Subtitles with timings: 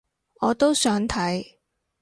[0.39, 1.59] 我都想睇